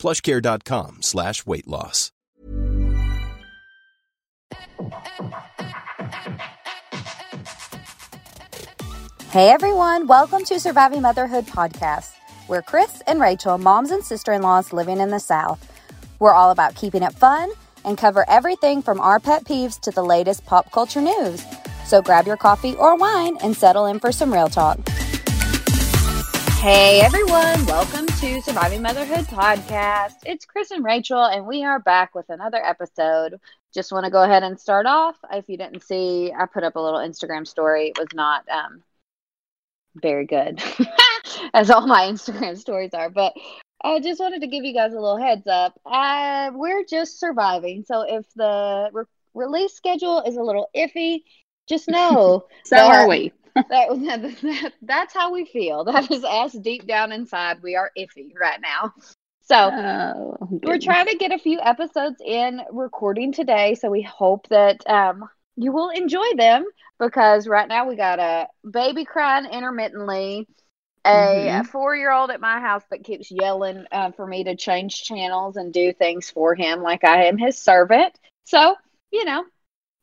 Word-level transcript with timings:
plushcare.com 0.00 1.02
slash 1.02 1.46
weight 1.46 1.68
loss. 1.68 2.10
Hey 9.30 9.50
everyone, 9.50 10.08
welcome 10.08 10.44
to 10.46 10.58
Surviving 10.58 11.02
Motherhood 11.02 11.46
podcast. 11.46 12.14
We're 12.48 12.62
Chris 12.62 13.00
and 13.06 13.20
Rachel, 13.20 13.58
moms 13.58 13.92
and 13.92 14.02
sister 14.02 14.32
in 14.32 14.42
laws 14.42 14.72
living 14.72 14.98
in 14.98 15.10
the 15.10 15.20
South. 15.20 15.64
We're 16.18 16.34
all 16.34 16.50
about 16.50 16.74
keeping 16.74 17.04
it 17.04 17.12
fun 17.12 17.50
and 17.84 17.96
cover 17.96 18.28
everything 18.28 18.82
from 18.82 18.98
our 19.00 19.20
pet 19.20 19.44
peeves 19.44 19.78
to 19.82 19.92
the 19.92 20.02
latest 20.02 20.44
pop 20.46 20.72
culture 20.72 21.00
news. 21.00 21.44
So 21.86 22.02
grab 22.02 22.26
your 22.26 22.36
coffee 22.36 22.74
or 22.74 22.96
wine 22.96 23.36
and 23.40 23.56
settle 23.56 23.86
in 23.86 24.00
for 24.00 24.10
some 24.10 24.32
real 24.32 24.48
talk. 24.48 24.80
Hey 26.60 27.00
everyone, 27.00 27.64
welcome 27.64 28.06
to 28.06 28.42
Surviving 28.42 28.82
Motherhood 28.82 29.24
podcast. 29.24 30.16
It's 30.26 30.44
Chris 30.44 30.70
and 30.72 30.84
Rachel, 30.84 31.24
and 31.24 31.46
we 31.46 31.64
are 31.64 31.78
back 31.78 32.14
with 32.14 32.28
another 32.28 32.62
episode. 32.62 33.40
Just 33.72 33.92
want 33.92 34.04
to 34.04 34.10
go 34.10 34.22
ahead 34.22 34.42
and 34.42 34.60
start 34.60 34.84
off. 34.84 35.16
If 35.32 35.48
you 35.48 35.56
didn't 35.56 35.82
see, 35.82 36.30
I 36.38 36.44
put 36.44 36.62
up 36.62 36.76
a 36.76 36.80
little 36.80 36.98
Instagram 36.98 37.48
story. 37.48 37.88
It 37.88 37.98
was 37.98 38.08
not 38.12 38.46
um, 38.50 38.82
very 39.94 40.26
good, 40.26 40.62
as 41.54 41.70
all 41.70 41.86
my 41.86 42.02
Instagram 42.02 42.58
stories 42.58 42.92
are. 42.92 43.08
But 43.08 43.32
I 43.82 43.98
just 44.00 44.20
wanted 44.20 44.42
to 44.42 44.46
give 44.46 44.62
you 44.62 44.74
guys 44.74 44.92
a 44.92 45.00
little 45.00 45.16
heads 45.16 45.46
up. 45.46 45.80
Uh, 45.86 46.50
we're 46.52 46.84
just 46.84 47.18
surviving. 47.18 47.84
So 47.86 48.02
if 48.02 48.26
the 48.36 48.90
re- 48.92 49.04
release 49.32 49.72
schedule 49.72 50.22
is 50.26 50.36
a 50.36 50.42
little 50.42 50.68
iffy, 50.76 51.20
just 51.66 51.88
know 51.88 52.44
so 52.66 52.76
that, 52.76 52.94
are 52.94 53.08
we. 53.08 53.32
That, 53.54 54.36
that, 54.42 54.72
that's 54.82 55.14
how 55.14 55.32
we 55.32 55.44
feel. 55.44 55.84
That 55.84 56.10
is 56.10 56.24
us 56.24 56.52
deep 56.52 56.86
down 56.86 57.12
inside. 57.12 57.62
We 57.62 57.76
are 57.76 57.90
iffy 57.98 58.32
right 58.38 58.60
now. 58.60 58.94
So 59.42 59.56
oh, 59.56 60.36
we're 60.48 60.78
trying 60.78 61.06
to 61.06 61.16
get 61.16 61.32
a 61.32 61.38
few 61.38 61.60
episodes 61.60 62.22
in 62.24 62.60
recording 62.70 63.32
today. 63.32 63.74
So 63.74 63.90
we 63.90 64.02
hope 64.02 64.46
that 64.48 64.88
um, 64.88 65.28
you 65.56 65.72
will 65.72 65.88
enjoy 65.88 66.34
them 66.36 66.64
because 67.00 67.48
right 67.48 67.66
now 67.66 67.88
we 67.88 67.96
got 67.96 68.20
a 68.20 68.46
baby 68.70 69.04
crying 69.04 69.46
intermittently, 69.46 70.46
a 71.04 71.08
mm-hmm. 71.08 71.66
four 71.66 71.96
year 71.96 72.12
old 72.12 72.30
at 72.30 72.40
my 72.40 72.60
house 72.60 72.84
that 72.90 73.02
keeps 73.02 73.30
yelling 73.30 73.86
uh, 73.90 74.12
for 74.12 74.24
me 74.26 74.44
to 74.44 74.54
change 74.54 75.02
channels 75.02 75.56
and 75.56 75.72
do 75.72 75.92
things 75.92 76.30
for 76.30 76.54
him 76.54 76.82
like 76.82 77.02
I 77.02 77.24
am 77.24 77.36
his 77.36 77.58
servant. 77.58 78.16
So, 78.44 78.76
you 79.10 79.24
know, 79.24 79.44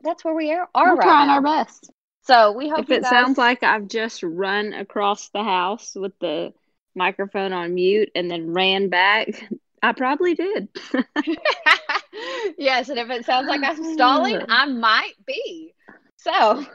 that's 0.01 0.25
where 0.25 0.35
we 0.35 0.51
are. 0.51 0.67
We're 0.75 0.95
right 0.95 1.01
trying 1.01 1.27
now. 1.27 1.35
our 1.35 1.41
best. 1.41 1.89
So 2.27 2.51
we 2.51 2.67
hope 2.67 2.79
if 2.79 2.91
it 2.91 3.03
guys... 3.03 3.09
sounds 3.09 3.37
like 3.37 3.63
I've 3.63 3.87
just 3.87 4.21
run 4.21 4.73
across 4.73 5.29
the 5.29 5.43
house 5.43 5.95
with 5.95 6.11
the 6.19 6.53
microphone 6.93 7.53
on 7.53 7.73
mute 7.73 8.11
and 8.15 8.29
then 8.29 8.53
ran 8.53 8.89
back, 8.89 9.29
I 9.81 9.93
probably 9.93 10.35
did. 10.35 10.67
yes, 12.57 12.89
and 12.89 12.99
if 12.99 13.09
it 13.09 13.25
sounds 13.25 13.47
like 13.47 13.61
I'm 13.63 13.93
stalling, 13.93 14.41
I 14.49 14.65
might 14.65 15.13
be. 15.25 15.73
So 16.17 16.65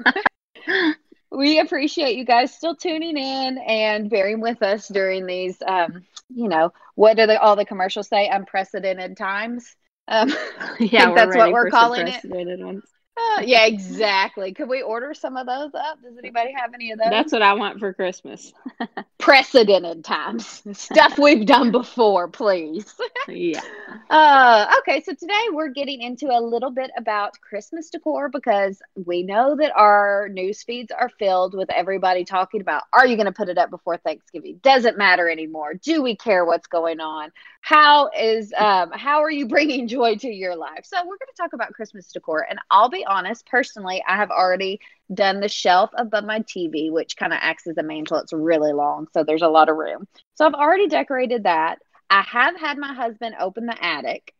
we 1.30 1.58
appreciate 1.58 2.16
you 2.16 2.24
guys 2.24 2.54
still 2.54 2.76
tuning 2.76 3.18
in 3.18 3.58
and 3.58 4.08
bearing 4.08 4.40
with 4.40 4.62
us 4.62 4.88
during 4.88 5.26
these 5.26 5.60
um, 5.66 6.04
you 6.34 6.48
know, 6.48 6.72
what 6.94 7.16
do 7.16 7.26
the, 7.26 7.40
all 7.40 7.56
the 7.56 7.64
commercials 7.64 8.08
say? 8.08 8.28
Unprecedented 8.28 9.16
times. 9.16 9.76
Um, 10.08 10.32
yeah, 10.80 11.12
that's 11.14 11.36
what 11.36 11.52
we're 11.52 11.70
calling 11.70 12.08
it. 12.08 12.24
Ones. 12.24 12.84
Uh, 13.14 13.42
yeah, 13.44 13.66
exactly. 13.66 14.54
Could 14.54 14.68
we 14.68 14.80
order 14.80 15.12
some 15.12 15.36
of 15.36 15.46
those 15.46 15.74
up? 15.74 16.00
Does 16.02 16.16
anybody 16.18 16.52
have 16.56 16.72
any 16.72 16.92
of 16.92 16.98
those? 16.98 17.08
That's 17.10 17.32
what 17.32 17.42
I 17.42 17.52
want 17.52 17.78
for 17.78 17.92
Christmas. 17.92 18.54
Precedented 19.18 20.02
times. 20.02 20.62
Stuff 20.72 21.18
we've 21.18 21.44
done 21.44 21.70
before, 21.72 22.28
please. 22.28 22.94
yeah. 23.28 23.60
Uh, 24.08 24.74
okay, 24.78 25.02
so 25.02 25.12
today 25.12 25.42
we're 25.52 25.68
getting 25.68 26.00
into 26.00 26.28
a 26.28 26.40
little 26.40 26.70
bit 26.70 26.90
about 26.96 27.38
Christmas 27.40 27.90
decor 27.90 28.30
because 28.30 28.80
we 29.04 29.22
know 29.22 29.56
that 29.56 29.72
our 29.76 30.30
news 30.30 30.62
feeds 30.62 30.90
are 30.90 31.10
filled 31.18 31.54
with 31.54 31.70
everybody 31.70 32.24
talking 32.24 32.62
about 32.62 32.84
are 32.94 33.06
you 33.06 33.16
going 33.16 33.26
to 33.26 33.32
put 33.32 33.50
it 33.50 33.58
up 33.58 33.68
before 33.68 33.98
Thanksgiving? 33.98 34.58
Doesn't 34.62 34.96
matter 34.96 35.28
anymore. 35.28 35.74
Do 35.74 36.02
we 36.02 36.16
care 36.16 36.46
what's 36.46 36.66
going 36.66 37.00
on? 37.00 37.30
How 37.60 38.10
is 38.18 38.52
um 38.58 38.90
how 38.90 39.22
are 39.22 39.30
you 39.30 39.46
bringing 39.46 39.86
joy 39.86 40.16
to 40.16 40.28
your 40.28 40.56
life? 40.56 40.84
So 40.84 40.96
we're 40.98 41.18
going 41.18 41.28
to 41.34 41.36
talk 41.40 41.52
about 41.52 41.72
Christmas 41.74 42.10
decor 42.10 42.46
and 42.48 42.58
I'll 42.70 42.88
be 42.88 43.01
honest, 43.06 43.46
personally, 43.46 44.02
I 44.06 44.16
have 44.16 44.30
already 44.30 44.80
done 45.12 45.40
the 45.40 45.48
shelf 45.48 45.90
above 45.94 46.24
my 46.24 46.40
TV, 46.40 46.90
which 46.90 47.16
kind 47.16 47.32
of 47.32 47.38
acts 47.42 47.66
as 47.66 47.76
a 47.78 47.82
mantle. 47.82 48.18
It's 48.18 48.32
really 48.32 48.72
long, 48.72 49.08
so 49.12 49.24
there's 49.24 49.42
a 49.42 49.48
lot 49.48 49.68
of 49.68 49.76
room. 49.76 50.06
So 50.34 50.46
I've 50.46 50.54
already 50.54 50.88
decorated 50.88 51.44
that. 51.44 51.78
I 52.10 52.22
have 52.22 52.58
had 52.58 52.78
my 52.78 52.92
husband 52.94 53.34
open 53.40 53.66
the 53.66 53.84
attic, 53.84 54.34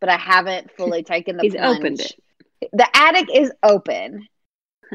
but 0.00 0.08
I 0.10 0.16
haven't 0.16 0.70
fully 0.76 1.02
taken 1.04 1.36
the 1.36 1.44
He's 1.44 1.54
plunge. 1.54 1.76
opened 1.78 2.00
it. 2.00 2.16
The 2.72 2.88
attic 2.96 3.28
is 3.34 3.52
open. 3.62 4.26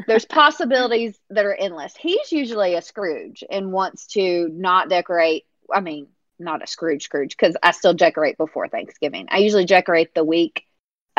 There's 0.06 0.24
possibilities 0.26 1.18
that 1.30 1.44
are 1.44 1.54
endless. 1.54 1.94
He's 1.96 2.32
usually 2.32 2.74
a 2.74 2.82
Scrooge 2.82 3.44
and 3.50 3.72
wants 3.72 4.06
to 4.08 4.48
not 4.52 4.88
decorate. 4.88 5.44
I 5.72 5.80
mean, 5.80 6.08
not 6.38 6.62
a 6.62 6.66
Scrooge 6.66 7.04
Scrooge 7.04 7.36
because 7.36 7.56
I 7.62 7.72
still 7.72 7.94
decorate 7.94 8.38
before 8.38 8.68
Thanksgiving. 8.68 9.28
I 9.30 9.38
usually 9.38 9.66
decorate 9.66 10.14
the 10.14 10.24
week 10.24 10.64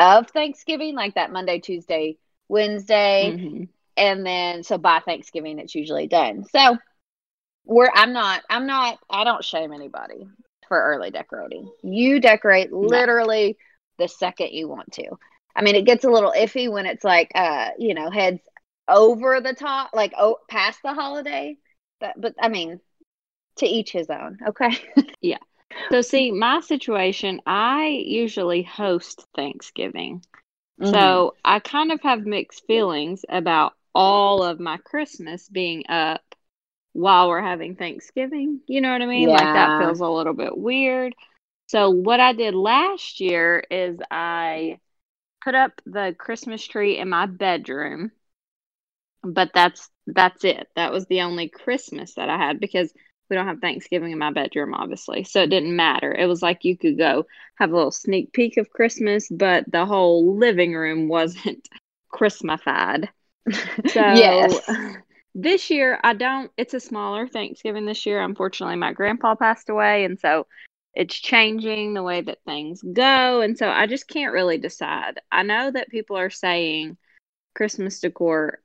of 0.02 0.28
Thanksgiving, 0.28 0.94
like 0.94 1.14
that 1.14 1.32
Monday, 1.32 1.60
Tuesday, 1.60 2.18
Wednesday, 2.48 3.32
mm-hmm. 3.34 3.64
and 3.96 4.26
then 4.26 4.64
so 4.64 4.76
by 4.78 5.00
Thanksgiving 5.00 5.58
it's 5.58 5.74
usually 5.74 6.08
done. 6.08 6.44
So 6.44 6.76
we're 7.64 7.90
I'm 7.94 8.12
not 8.12 8.42
I'm 8.50 8.66
not 8.66 8.98
I 9.08 9.24
don't 9.24 9.44
shame 9.44 9.72
anybody 9.72 10.26
for 10.68 10.82
early 10.82 11.10
decorating. 11.10 11.70
You 11.82 12.20
decorate 12.20 12.72
literally 12.72 13.56
no. 13.98 14.04
the 14.04 14.08
second 14.08 14.50
you 14.50 14.68
want 14.68 14.92
to. 14.94 15.04
I 15.54 15.62
mean, 15.62 15.76
it 15.76 15.86
gets 15.86 16.04
a 16.04 16.10
little 16.10 16.32
iffy 16.36 16.70
when 16.70 16.86
it's 16.86 17.04
like 17.04 17.30
uh, 17.34 17.70
you 17.78 17.94
know, 17.94 18.10
heads 18.10 18.40
over 18.88 19.40
the 19.40 19.54
top, 19.54 19.90
like 19.94 20.14
oh 20.18 20.38
past 20.48 20.80
the 20.82 20.94
holiday. 20.94 21.56
But 22.00 22.14
but 22.20 22.34
I 22.40 22.48
mean, 22.48 22.80
to 23.56 23.66
each 23.66 23.92
his 23.92 24.10
own, 24.10 24.38
okay? 24.48 24.72
yeah. 25.20 25.38
So, 25.90 26.00
see, 26.00 26.30
my 26.30 26.60
situation, 26.60 27.40
I 27.46 27.86
usually 28.04 28.62
host 28.62 29.26
Thanksgiving. 29.34 30.24
Mm-hmm. 30.80 30.92
So, 30.92 31.34
I 31.44 31.58
kind 31.58 31.92
of 31.92 32.00
have 32.02 32.26
mixed 32.26 32.66
feelings 32.66 33.24
about 33.28 33.74
all 33.94 34.42
of 34.42 34.60
my 34.60 34.78
Christmas 34.78 35.48
being 35.48 35.84
up 35.88 36.22
while 36.92 37.28
we're 37.28 37.42
having 37.42 37.76
Thanksgiving. 37.76 38.60
You 38.66 38.80
know 38.80 38.92
what 38.92 39.02
I 39.02 39.06
mean? 39.06 39.28
Yeah. 39.28 39.36
Like, 39.36 39.54
that 39.54 39.80
feels 39.80 40.00
a 40.00 40.08
little 40.08 40.34
bit 40.34 40.56
weird. 40.56 41.14
So, 41.68 41.90
what 41.90 42.20
I 42.20 42.32
did 42.32 42.54
last 42.54 43.20
year 43.20 43.62
is 43.70 43.98
I 44.10 44.78
put 45.44 45.54
up 45.54 45.72
the 45.86 46.14
Christmas 46.18 46.66
tree 46.66 46.98
in 46.98 47.08
my 47.08 47.26
bedroom. 47.26 48.12
But 49.24 49.50
that's 49.54 49.88
that's 50.06 50.44
it. 50.44 50.66
That 50.74 50.92
was 50.92 51.06
the 51.06 51.22
only 51.22 51.48
Christmas 51.48 52.14
that 52.14 52.28
I 52.28 52.36
had 52.36 52.58
because 52.58 52.92
we 53.32 53.36
don't 53.36 53.46
have 53.46 53.60
Thanksgiving 53.60 54.12
in 54.12 54.18
my 54.18 54.30
bedroom, 54.30 54.74
obviously. 54.74 55.24
So 55.24 55.42
it 55.42 55.46
didn't 55.46 55.74
matter. 55.74 56.14
It 56.14 56.26
was 56.26 56.42
like 56.42 56.66
you 56.66 56.76
could 56.76 56.98
go 56.98 57.24
have 57.54 57.72
a 57.72 57.74
little 57.74 57.90
sneak 57.90 58.34
peek 58.34 58.58
of 58.58 58.68
Christmas, 58.68 59.26
but 59.30 59.64
the 59.72 59.86
whole 59.86 60.36
living 60.36 60.74
room 60.74 61.08
wasn't 61.08 61.66
Christmasified. 62.12 63.08
So 63.88 64.00
yes. 64.00 64.70
this 65.34 65.70
year, 65.70 65.98
I 66.04 66.12
don't, 66.12 66.50
it's 66.58 66.74
a 66.74 66.80
smaller 66.80 67.26
Thanksgiving 67.26 67.86
this 67.86 68.04
year. 68.04 68.20
Unfortunately, 68.20 68.76
my 68.76 68.92
grandpa 68.92 69.34
passed 69.34 69.70
away. 69.70 70.04
And 70.04 70.20
so 70.20 70.46
it's 70.92 71.18
changing 71.18 71.94
the 71.94 72.02
way 72.02 72.20
that 72.20 72.44
things 72.44 72.82
go. 72.82 73.40
And 73.40 73.56
so 73.56 73.70
I 73.70 73.86
just 73.86 74.08
can't 74.08 74.34
really 74.34 74.58
decide. 74.58 75.20
I 75.32 75.42
know 75.42 75.70
that 75.70 75.88
people 75.88 76.18
are 76.18 76.28
saying 76.28 76.98
Christmas 77.54 78.00
decor 78.00 78.61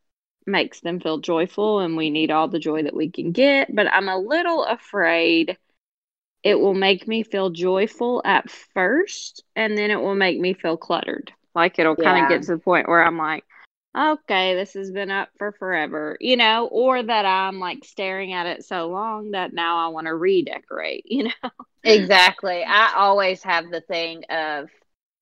makes 0.47 0.79
them 0.79 0.99
feel 0.99 1.19
joyful 1.19 1.79
and 1.79 1.97
we 1.97 2.09
need 2.09 2.31
all 2.31 2.47
the 2.47 2.59
joy 2.59 2.83
that 2.83 2.95
we 2.95 3.09
can 3.09 3.31
get. 3.31 3.73
But 3.73 3.87
I'm 3.91 4.09
a 4.09 4.17
little 4.17 4.63
afraid 4.63 5.57
it 6.43 6.59
will 6.59 6.73
make 6.73 7.07
me 7.07 7.23
feel 7.23 7.49
joyful 7.49 8.21
at 8.23 8.49
first 8.49 9.43
and 9.55 9.77
then 9.77 9.91
it 9.91 9.99
will 9.99 10.15
make 10.15 10.39
me 10.39 10.53
feel 10.53 10.77
cluttered. 10.77 11.31
Like 11.53 11.79
it'll 11.79 11.95
kind 11.95 12.23
of 12.23 12.29
get 12.29 12.43
to 12.43 12.53
the 12.55 12.59
point 12.59 12.87
where 12.87 13.03
I'm 13.03 13.17
like, 13.17 13.43
okay, 13.97 14.55
this 14.55 14.73
has 14.73 14.91
been 14.91 15.11
up 15.11 15.29
for 15.37 15.51
forever, 15.53 16.17
you 16.19 16.37
know, 16.37 16.67
or 16.67 17.01
that 17.01 17.25
I'm 17.25 17.59
like 17.59 17.83
staring 17.83 18.33
at 18.33 18.45
it 18.45 18.63
so 18.63 18.89
long 18.89 19.31
that 19.31 19.53
now 19.53 19.85
I 19.85 19.89
want 19.89 20.07
to 20.07 20.15
redecorate, 20.15 21.05
you 21.09 21.23
know? 21.25 21.49
exactly. 21.83 22.63
I 22.63 22.93
always 22.95 23.43
have 23.43 23.69
the 23.69 23.81
thing 23.81 24.23
of, 24.29 24.69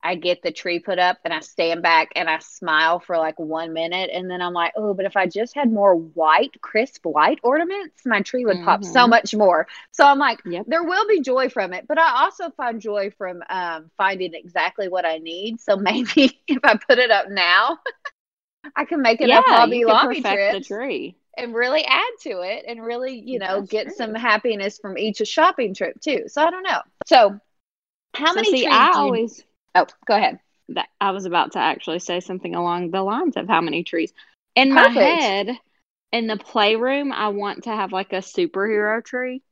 I 0.06 0.16
get 0.16 0.44
the 0.44 0.52
tree 0.52 0.80
put 0.80 1.00
up 1.00 1.20
and 1.26 1.34
I 1.34 1.42
stand 1.42 1.82
back 1.84 2.10
and 2.16 2.30
I 2.30 2.40
smile 2.40 3.00
for 3.00 3.18
like 3.18 3.40
one 3.40 3.74
minute. 3.74 4.12
And 4.14 4.30
then 4.30 4.42
I'm 4.42 4.54
like, 4.54 4.74
oh, 4.78 4.94
but 4.94 5.06
if 5.06 5.18
I 5.18 5.28
just 5.28 5.56
had 5.56 5.72
more 5.72 5.96
white, 5.96 6.62
crisp 6.62 7.06
white 7.06 7.40
ornaments, 7.44 8.06
my 8.06 8.22
tree 8.22 8.46
would 8.46 8.62
pop 8.62 8.84
so 8.86 9.08
Mhm. 9.08 9.10
much 9.10 9.36
more. 9.36 9.68
So 9.92 10.06
I'm 10.06 10.20
like, 10.20 10.42
Yep. 10.46 10.68
there 10.68 10.84
will 10.84 11.08
be 11.08 11.22
joy 11.22 11.50
from 11.50 11.74
it. 11.74 11.88
But 11.88 12.00
I 12.00 12.24
also 12.24 12.52
find 12.52 12.82
joy 12.82 13.12
from 13.18 13.44
um, 13.50 13.92
finding 13.98 14.34
exactly 14.34 14.90
what 14.90 15.06
I 15.06 15.18
need. 15.18 15.60
So 15.62 15.76
maybe 15.78 16.40
if 16.48 16.60
I 16.64 16.78
put 16.78 17.00
it 17.00 17.12
up 17.12 17.30
now, 17.30 17.80
I 18.76 18.86
can 18.86 19.02
make 19.02 19.22
it 19.22 19.32
yeah, 19.32 19.42
Hobby 19.48 19.84
you 19.84 19.84
could 19.86 20.02
Lobby 20.02 20.22
trips 20.24 20.48
the 20.50 20.62
tree. 20.62 21.16
and 21.38 21.54
really 21.54 21.84
add 21.86 22.12
to 22.22 22.42
it 22.42 22.66
and 22.68 22.84
really, 22.84 23.20
you 23.20 23.40
know, 23.40 23.62
That's 23.62 23.70
get 23.70 23.92
true. 23.92 23.94
some 23.94 24.14
happiness 24.16 24.80
from 24.80 24.98
each 24.98 25.18
shopping 25.28 25.74
trip 25.74 26.00
too. 26.02 26.24
So 26.28 26.44
I 26.44 26.52
don't 26.52 26.64
know. 26.64 26.82
So 27.06 27.40
how 28.16 28.34
So 28.34 28.42
many 28.42 28.54
see, 28.54 28.66
trees 28.66 28.90
I 28.90 28.92
do 28.92 29.00
you- 29.00 29.20
always 29.20 29.44
Oh, 29.76 29.88
go 30.08 30.16
ahead. 30.16 30.40
that 30.70 30.90
I 31.00 31.12
was 31.12 31.26
about 31.26 31.54
to 31.54 31.60
actually 31.60 32.00
say 32.00 32.20
something 32.22 32.56
along 32.56 32.92
the 32.92 33.04
lines 33.04 33.38
of 33.38 33.48
how 33.48 33.62
many 33.62 33.84
trees. 33.84 34.14
In 34.56 34.74
my 34.74 34.90
head, 34.90 35.50
in 36.12 36.28
the 36.28 36.38
playroom, 36.38 37.12
I 37.12 37.30
want 37.30 37.64
to 37.66 37.72
have 37.72 37.92
like 37.94 38.14
a 38.14 38.18
superhero 38.18 39.04
tree, 39.04 39.44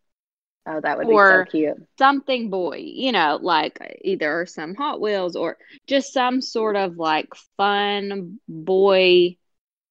Oh, 0.65 0.79
that 0.81 0.97
would 0.97 1.09
be 1.09 1.17
so 1.19 1.41
cute. 1.43 1.77
something 1.97 2.49
boy, 2.49 2.77
you 2.83 3.11
know, 3.11 3.39
like 3.41 3.79
either 4.03 4.45
some 4.45 4.75
Hot 4.75 5.01
Wheels 5.01 5.35
or 5.35 5.57
just 5.87 6.13
some 6.13 6.41
sort 6.41 6.75
of 6.75 6.97
like 6.97 7.29
fun 7.57 8.39
boy 8.47 9.37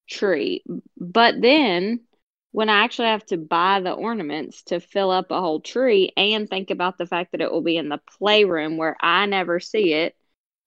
tree. 0.09 0.63
But 0.97 1.41
then 1.41 2.01
when 2.51 2.69
I 2.69 2.83
actually 2.83 3.09
have 3.09 3.25
to 3.27 3.37
buy 3.37 3.81
the 3.81 3.93
ornaments 3.93 4.63
to 4.63 4.79
fill 4.79 5.11
up 5.11 5.31
a 5.31 5.39
whole 5.39 5.61
tree 5.61 6.11
and 6.17 6.49
think 6.49 6.71
about 6.71 6.97
the 6.97 7.07
fact 7.07 7.31
that 7.31 7.41
it 7.41 7.51
will 7.51 7.61
be 7.61 7.77
in 7.77 7.89
the 7.89 7.99
playroom 8.17 8.77
where 8.77 8.97
I 9.01 9.25
never 9.25 9.59
see 9.59 9.93
it 9.93 10.15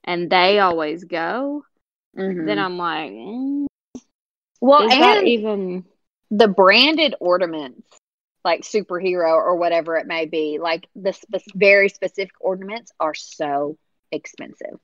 and 0.07 0.31
they 0.31 0.59
always 0.59 1.05
go, 1.05 1.65
Mhm. 2.17 2.47
then 2.47 2.59
I'm 2.59 2.79
like, 2.79 3.11
mm, 3.11 3.67
well, 4.61 4.83
and 4.91 5.27
even 5.27 5.85
the 6.31 6.49
branded 6.49 7.15
ornaments, 7.21 7.87
like 8.45 8.63
superhero 8.63 9.31
or 9.33 9.57
whatever 9.57 9.97
it 9.97 10.07
may 10.07 10.27
be, 10.27 10.59
like 10.61 10.89
the 10.95 11.17
very 11.55 11.89
specific 11.89 12.35
ornaments 12.41 12.93
are 13.01 13.15
so 13.15 13.77
expensive. 14.13 14.79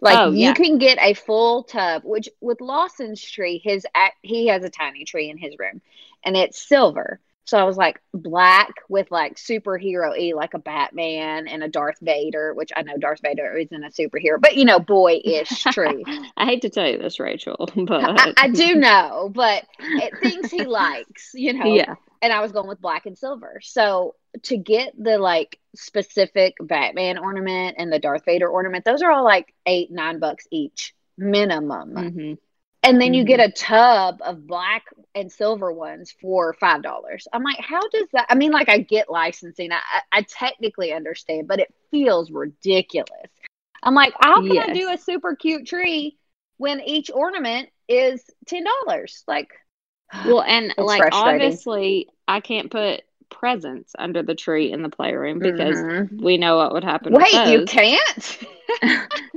Like 0.00 0.20
Oh, 0.20 0.30
you 0.30 0.52
yeah. 0.52 0.54
can 0.54 0.78
get 0.78 0.98
a 1.00 1.14
full 1.14 1.64
tub, 1.64 2.02
which 2.04 2.28
with 2.40 2.60
Lawson's 2.60 3.22
tree, 3.22 3.60
his 3.62 3.86
he 4.22 4.46
has 4.48 4.64
a 4.64 4.70
tiny 4.70 5.04
tree 5.04 5.30
in 5.30 5.38
his 5.38 5.58
room, 5.58 5.80
and 6.24 6.36
it's 6.36 6.60
silver. 6.60 7.20
So 7.50 7.58
I 7.58 7.64
was 7.64 7.76
like 7.76 8.00
black 8.14 8.74
with 8.88 9.10
like 9.10 9.34
superhero 9.34 10.16
e, 10.16 10.34
like 10.34 10.54
a 10.54 10.60
Batman 10.60 11.48
and 11.48 11.64
a 11.64 11.68
Darth 11.68 11.98
Vader, 12.00 12.54
which 12.54 12.70
I 12.76 12.82
know 12.82 12.96
Darth 12.96 13.22
Vader 13.24 13.56
isn't 13.56 13.84
a 13.84 13.88
superhero, 13.88 14.40
but 14.40 14.56
you 14.56 14.64
know, 14.64 14.78
boy-ish 14.78 15.48
tree. 15.72 16.04
I 16.36 16.44
hate 16.44 16.62
to 16.62 16.70
tell 16.70 16.88
you 16.88 16.96
this, 16.96 17.18
Rachel, 17.18 17.68
but 17.76 18.04
I, 18.04 18.32
I 18.36 18.48
do 18.50 18.76
know, 18.76 19.32
but 19.34 19.64
it 19.80 20.16
things 20.20 20.48
he 20.48 20.64
likes, 20.64 21.32
you 21.34 21.54
know. 21.54 21.74
Yeah. 21.74 21.96
And 22.22 22.32
I 22.32 22.40
was 22.40 22.52
going 22.52 22.68
with 22.68 22.80
black 22.80 23.06
and 23.06 23.18
silver. 23.18 23.58
So 23.64 24.14
to 24.44 24.56
get 24.56 24.92
the 24.96 25.18
like 25.18 25.58
specific 25.74 26.54
Batman 26.60 27.18
ornament 27.18 27.74
and 27.80 27.92
the 27.92 27.98
Darth 27.98 28.26
Vader 28.26 28.48
ornament, 28.48 28.84
those 28.84 29.02
are 29.02 29.10
all 29.10 29.24
like 29.24 29.52
eight, 29.66 29.90
nine 29.90 30.20
bucks 30.20 30.46
each 30.52 30.94
minimum. 31.18 31.96
hmm 31.96 32.34
And 32.82 33.00
then 33.00 33.12
you 33.12 33.24
get 33.24 33.40
mm-hmm. 33.40 33.50
a 33.50 33.52
tub 33.52 34.20
of 34.22 34.46
black 34.46 34.84
and 35.14 35.30
silver 35.30 35.70
ones 35.70 36.14
for 36.20 36.54
five 36.54 36.82
dollars. 36.82 37.28
I'm 37.32 37.42
like, 37.42 37.60
how 37.60 37.86
does 37.88 38.08
that? 38.12 38.26
I 38.30 38.34
mean, 38.34 38.52
like 38.52 38.68
I 38.68 38.78
get 38.78 39.10
licensing, 39.10 39.70
I, 39.72 39.76
I 39.76 40.18
I 40.18 40.22
technically 40.22 40.92
understand, 40.92 41.46
but 41.46 41.60
it 41.60 41.74
feels 41.90 42.30
ridiculous. 42.30 43.30
I'm 43.82 43.94
like, 43.94 44.14
how 44.20 44.40
can 44.40 44.58
I 44.58 44.72
do 44.72 44.90
a 44.90 44.98
super 44.98 45.36
cute 45.36 45.66
tree 45.66 46.18
when 46.56 46.80
each 46.80 47.10
ornament 47.10 47.68
is 47.88 48.22
ten 48.46 48.64
dollars? 48.64 49.24
Like, 49.26 49.50
Well, 50.24 50.42
and 50.42 50.72
like 50.78 51.02
obviously, 51.12 52.08
I 52.26 52.40
can't 52.40 52.70
put 52.70 53.02
presents 53.30 53.94
under 53.98 54.22
the 54.22 54.34
tree 54.34 54.72
in 54.72 54.82
the 54.82 54.88
playroom 54.88 55.38
because 55.38 55.76
Mhm. 55.78 56.20
we 56.22 56.36
know 56.36 56.56
what 56.56 56.72
would 56.72 56.84
happen. 56.84 57.14
wait, 57.14 57.32
you 57.46 57.64
can't. 57.66 58.38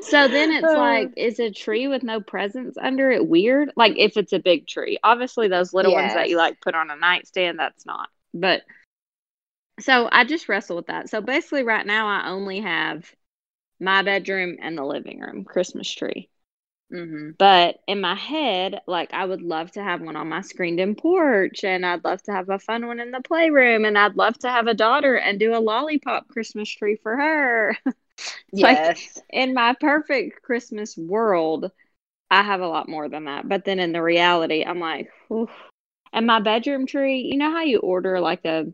So 0.01 0.27
then 0.27 0.51
it's 0.51 0.73
Uh. 0.73 0.77
like, 0.77 1.13
is 1.17 1.39
a 1.39 1.49
tree 1.51 1.87
with 1.87 2.03
no 2.03 2.19
presents 2.21 2.77
under 2.77 3.09
it 3.11 3.27
weird? 3.27 3.71
Like 3.75 3.97
if 3.97 4.17
it's 4.17 4.33
a 4.33 4.39
big 4.39 4.67
tree, 4.67 4.97
obviously 5.03 5.47
those 5.47 5.73
little 5.73 5.91
ones 5.93 6.13
that 6.13 6.29
you 6.29 6.37
like 6.37 6.61
put 6.61 6.75
on 6.75 6.91
a 6.91 6.95
nightstand, 6.95 7.57
that's 7.57 7.85
not. 7.85 8.09
But 8.33 8.63
so 9.79 10.07
I 10.11 10.23
just 10.23 10.49
wrestle 10.49 10.75
with 10.75 10.87
that. 10.87 11.09
So 11.09 11.21
basically, 11.21 11.63
right 11.63 11.85
now 11.85 12.07
I 12.07 12.29
only 12.29 12.61
have 12.61 13.11
my 13.79 14.01
bedroom 14.03 14.57
and 14.61 14.77
the 14.77 14.83
living 14.85 15.19
room 15.19 15.45
Christmas 15.45 15.89
tree. 15.91 16.29
Hmm 16.93 17.31
But 17.37 17.79
in 17.87 18.01
my 18.01 18.15
head, 18.15 18.81
like 18.87 19.13
I 19.13 19.25
would 19.25 19.41
love 19.41 19.71
to 19.71 19.83
have 19.83 20.01
one 20.01 20.15
on 20.15 20.29
my 20.29 20.41
screened 20.41 20.79
in 20.79 20.95
porch, 20.95 21.63
and 21.63 21.85
I'd 21.85 22.03
love 22.03 22.21
to 22.23 22.31
have 22.31 22.49
a 22.49 22.59
fun 22.59 22.87
one 22.87 22.99
in 22.99 23.11
the 23.11 23.21
playroom, 23.21 23.85
and 23.85 23.97
I'd 23.97 24.15
love 24.15 24.37
to 24.39 24.49
have 24.49 24.67
a 24.67 24.73
daughter 24.73 25.15
and 25.15 25.39
do 25.39 25.55
a 25.55 25.59
lollipop 25.59 26.27
Christmas 26.29 26.69
tree 26.69 26.97
for 27.01 27.15
her. 27.17 27.77
Like- 28.61 28.83
Yes. 28.83 29.21
in 29.31 29.53
my 29.53 29.75
perfect 29.79 30.41
Christmas 30.43 30.97
world, 30.97 31.71
I 32.31 32.43
have 32.43 32.61
a 32.61 32.67
lot 32.67 32.89
more 32.89 33.09
than 33.09 33.25
that. 33.25 33.49
But 33.49 33.65
then 33.65 33.79
in 33.79 33.93
the 33.93 34.01
reality, 34.03 34.63
I'm 34.65 34.79
like, 34.79 35.09
Oof. 35.31 35.51
and 36.13 36.25
my 36.27 36.39
bedroom 36.39 36.85
tree, 36.85 37.19
you 37.21 37.37
know 37.37 37.51
how 37.51 37.63
you 37.63 37.79
order 37.79 38.19
like 38.21 38.45
a, 38.45 38.67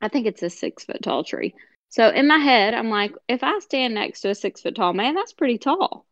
I 0.00 0.06
think 0.08 0.26
it's 0.28 0.42
a 0.44 0.50
six 0.50 0.84
foot 0.84 1.02
tall 1.02 1.24
tree. 1.24 1.52
So 1.88 2.08
in 2.08 2.28
my 2.28 2.38
head, 2.38 2.74
I'm 2.74 2.90
like, 2.90 3.12
if 3.26 3.42
I 3.42 3.58
stand 3.58 3.94
next 3.94 4.20
to 4.20 4.30
a 4.30 4.34
six 4.36 4.60
foot 4.62 4.76
tall 4.76 4.92
man, 4.92 5.14
that's 5.16 5.32
pretty 5.32 5.58
tall. 5.58 6.06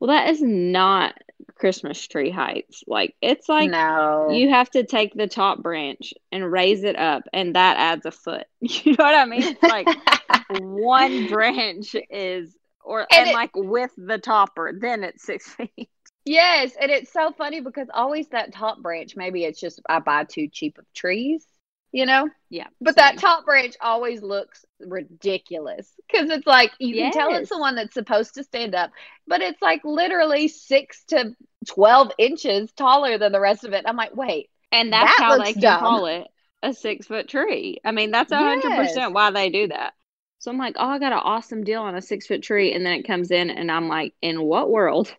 Well, 0.00 0.08
that 0.08 0.30
is 0.30 0.42
not 0.42 1.14
Christmas 1.56 2.06
tree 2.08 2.30
heights. 2.30 2.82
Like 2.86 3.14
it's 3.20 3.48
like 3.48 3.72
no. 3.72 4.26
you 4.26 4.50
have 4.50 4.70
to 4.72 4.84
take 4.84 5.14
the 5.14 5.28
top 5.28 5.62
branch 5.62 6.14
and 6.32 6.50
raise 6.50 6.84
it 6.84 6.96
up, 6.98 7.24
and 7.32 7.54
that 7.56 7.76
adds 7.78 8.06
a 8.06 8.10
foot. 8.12 8.46
You 8.60 8.92
know 8.98 9.04
what 9.04 9.14
I 9.14 9.24
mean? 9.26 9.46
It's 9.46 9.64
like 9.64 9.90
one 10.48 11.26
branch 11.26 11.96
is 12.10 12.56
or 12.82 13.06
And 13.10 13.26
and, 13.26 13.30
it- 13.30 13.40
like 13.40 13.50
with 13.54 13.92
the 13.96 14.18
topper, 14.18 14.72
then 14.78 15.04
it's 15.04 15.24
six 15.24 15.48
feet. 15.54 15.90
yes, 16.24 16.72
and 16.80 16.90
it's 16.90 17.12
so 17.12 17.32
funny 17.32 17.60
because 17.60 17.88
always 17.92 18.28
that 18.28 18.52
top 18.52 18.80
branch, 18.82 19.16
maybe 19.16 19.44
it's 19.44 19.60
just 19.60 19.80
I 19.88 19.98
buy 20.00 20.24
too 20.24 20.48
cheap 20.48 20.78
of 20.78 20.84
trees, 20.94 21.46
you 21.92 22.06
know? 22.06 22.28
Yeah. 22.50 22.68
But 22.82 22.96
that 22.96 23.18
top 23.18 23.44
branch 23.44 23.74
always 23.80 24.22
looks 24.22 24.64
ridiculous 24.80 25.92
because 26.10 26.30
it's 26.30 26.46
like 26.46 26.72
you 26.78 26.94
can 26.96 27.10
tell 27.10 27.34
it's 27.34 27.50
the 27.50 27.58
one 27.58 27.74
that's 27.74 27.92
supposed 27.94 28.34
to 28.34 28.44
stand 28.44 28.74
up, 28.74 28.90
but 29.26 29.42
it's 29.42 29.60
like 29.60 29.82
literally 29.84 30.48
six 30.48 31.04
to 31.08 31.34
12 31.68 32.10
inches 32.18 32.72
taller 32.72 33.18
than 33.18 33.32
the 33.32 33.40
rest 33.40 33.64
of 33.64 33.74
it. 33.74 33.84
I'm 33.86 33.96
like, 33.96 34.16
wait, 34.16 34.48
and 34.72 34.92
that's 34.92 35.16
that 35.18 35.18
how 35.18 35.36
they 35.36 35.54
can 35.54 35.74
dumb. 35.76 35.76
call 35.76 36.06
it 36.06 36.26
a 36.62 36.72
six 36.72 37.06
foot 37.06 37.28
tree. 37.28 37.78
I 37.84 37.92
mean, 37.92 38.10
that's 38.10 38.32
a 38.32 38.38
hundred 38.38 38.74
Yes. 38.74 38.74
percent 38.74 39.12
why 39.14 39.30
they 39.30 39.50
do 39.50 39.68
that. 39.68 39.94
So 40.38 40.50
I'm 40.50 40.58
like, 40.58 40.76
oh, 40.78 40.88
I 40.88 40.98
got 40.98 41.12
an 41.12 41.18
awesome 41.18 41.64
deal 41.64 41.82
on 41.82 41.94
a 41.94 42.02
six 42.02 42.26
foot 42.26 42.42
tree, 42.42 42.72
and 42.72 42.84
then 42.84 42.94
it 42.94 43.06
comes 43.06 43.30
in, 43.30 43.50
and 43.50 43.70
I'm 43.70 43.88
like, 43.88 44.14
in 44.22 44.42
what 44.42 44.70
world 44.70 45.14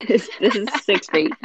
is 0.00 0.30
this 0.38 0.74
six 0.84 1.08
feet? 1.08 1.38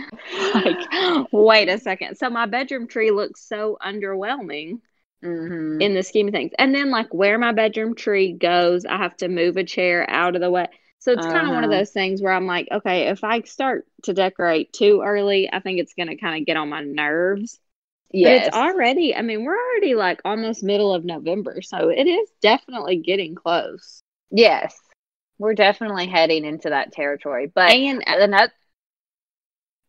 Like, 0.54 0.88
wait 1.32 1.70
a 1.70 1.78
second. 1.80 2.18
So 2.18 2.30
my 2.30 2.46
bedroom 2.46 2.88
tree 2.88 3.12
looks 3.12 3.48
so 3.48 3.78
underwhelming. 3.82 4.80
Mhm. 5.24 5.72
in 5.80 5.94
the 5.94 6.04
scheme 6.04 6.28
of 6.28 6.34
things. 6.34 6.52
And 6.60 6.74
then 6.76 6.92
like 6.92 7.14
where 7.14 7.38
my 7.38 7.52
bedroom 7.52 7.96
tree 7.96 8.34
goes, 8.34 8.86
I 8.86 8.98
have 8.98 9.18
to 9.18 9.28
move 9.28 9.58
a 9.58 9.64
chair 9.64 10.08
out 10.10 10.36
of 10.36 10.42
the 10.42 10.52
way. 10.52 10.68
So 11.00 11.12
it's 11.12 11.26
kind 11.26 11.48
of 11.48 11.54
one 11.54 11.64
of 11.64 11.72
Uh-huh. 11.72 11.72
those 11.72 11.90
things 11.92 12.22
where 12.22 12.34
I'm 12.34 12.46
like, 12.46 12.68
okay, 12.72 13.08
if 13.08 13.24
I 13.24 13.42
start 13.42 13.88
to 14.04 14.14
decorate 14.14 14.72
too 14.74 15.02
early, 15.04 15.50
I 15.52 15.60
think 15.60 15.80
it's 15.80 15.96
going 15.96 16.10
to 16.10 16.18
kind 16.18 16.40
of 16.40 16.46
get 16.46 16.58
on 16.58 16.70
my 16.70 16.84
nerves. 16.84 17.60
yes. 18.12 18.22
It's 18.24 18.50
already, 18.50 19.16
I 19.16 19.22
mean, 19.24 19.46
we're 19.46 19.58
already 19.58 19.96
like 19.96 20.22
almost 20.26 20.64
middle 20.64 20.94
of 20.94 21.06
November, 21.06 21.62
so 21.62 21.90
it 21.90 22.08
is 22.08 22.30
definitely 22.42 22.98
getting 22.98 23.36
close. 23.36 24.04
yes. 24.32 24.80
We're 25.42 25.56
definitely 25.56 26.06
heading 26.06 26.46
into 26.46 26.70
that 26.70 26.92
territory. 26.92 27.48
But 27.48 27.72
And 27.72 28.00
uh, 28.06 28.18
another 28.20 28.54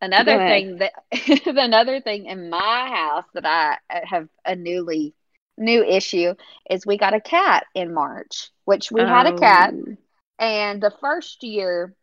another 0.01 0.39
thing 0.39 0.79
that 0.79 0.93
another 1.47 2.01
thing 2.01 2.25
in 2.25 2.49
my 2.49 2.89
house 2.89 3.27
that 3.35 3.45
I 3.45 3.77
have 4.05 4.29
a 4.47 4.57
newly 4.57 5.15
new 5.59 5.85
issue 5.85 6.35
is 6.71 6.87
we 6.87 6.97
got 6.97 7.13
a 7.13 7.21
cat 7.21 7.67
in 7.75 7.93
March, 7.93 8.51
which 8.65 8.91
we 8.91 9.03
had 9.03 9.27
a 9.27 9.33
cat. 9.35 9.75
Um, 9.75 9.99
and 10.39 10.83
the 10.83 10.93
first 11.03 11.43
year 11.43 11.95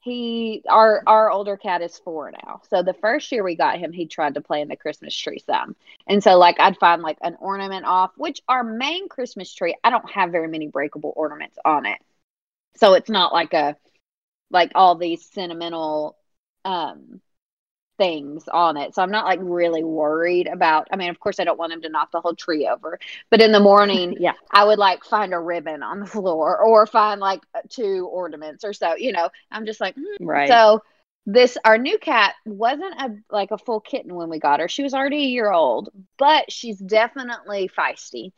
he 0.00 0.62
our 0.66 1.02
our 1.06 1.30
older 1.30 1.58
cat 1.58 1.82
is 1.82 1.98
four 1.98 2.30
now. 2.30 2.62
So 2.70 2.82
the 2.82 2.94
first 2.94 3.30
year 3.30 3.44
we 3.44 3.54
got 3.54 3.78
him 3.78 3.92
he 3.92 4.06
tried 4.06 4.32
to 4.34 4.40
play 4.40 4.62
in 4.62 4.68
the 4.68 4.76
christmas 4.76 5.14
tree 5.14 5.42
some. 5.44 5.76
And 6.06 6.22
so 6.22 6.38
like 6.38 6.58
i'd 6.58 6.78
find 6.78 7.02
like 7.02 7.18
an 7.20 7.36
ornament 7.38 7.84
off 7.84 8.12
which 8.16 8.40
our 8.48 8.64
main 8.64 9.10
christmas 9.10 9.52
tree 9.52 9.76
i 9.84 9.90
don't 9.90 10.10
have 10.10 10.32
very 10.32 10.48
many 10.48 10.68
breakable 10.68 11.12
ornaments 11.16 11.58
on 11.66 11.84
it 11.84 11.98
so 12.76 12.94
it's 12.94 13.10
not 13.10 13.32
like 13.32 13.54
a 13.54 13.76
like 14.50 14.72
all 14.74 14.96
these 14.96 15.24
sentimental 15.30 16.16
um 16.64 17.20
things 17.98 18.44
on 18.48 18.76
it. 18.76 18.94
So 18.94 19.02
I'm 19.02 19.10
not 19.10 19.26
like 19.26 19.40
really 19.42 19.84
worried 19.84 20.46
about 20.46 20.88
I 20.90 20.96
mean, 20.96 21.10
of 21.10 21.20
course 21.20 21.40
I 21.40 21.44
don't 21.44 21.58
want 21.58 21.72
him 21.72 21.82
to 21.82 21.88
knock 21.88 22.12
the 22.12 22.20
whole 22.20 22.34
tree 22.34 22.66
over. 22.66 22.98
But 23.30 23.42
in 23.42 23.52
the 23.52 23.60
morning, 23.60 24.16
Yeah. 24.20 24.32
I 24.50 24.64
would 24.64 24.78
like 24.78 25.04
find 25.04 25.34
a 25.34 25.38
ribbon 25.38 25.82
on 25.82 26.00
the 26.00 26.06
floor 26.06 26.58
or 26.58 26.86
find 26.86 27.20
like 27.20 27.40
two 27.68 28.08
ornaments 28.10 28.64
or 28.64 28.72
so, 28.72 28.94
you 28.96 29.12
know. 29.12 29.28
I'm 29.50 29.66
just 29.66 29.80
like, 29.80 29.96
hmm. 29.96 30.24
Right. 30.24 30.48
so 30.48 30.82
this 31.26 31.58
our 31.64 31.76
new 31.76 31.98
cat 31.98 32.34
wasn't 32.46 32.94
a 32.98 33.16
like 33.30 33.50
a 33.50 33.58
full 33.58 33.80
kitten 33.80 34.14
when 34.14 34.30
we 34.30 34.38
got 34.38 34.60
her. 34.60 34.68
She 34.68 34.82
was 34.82 34.94
already 34.94 35.24
a 35.24 35.28
year 35.28 35.50
old, 35.50 35.90
but 36.16 36.50
she's 36.50 36.78
definitely 36.78 37.68
feisty. 37.76 38.32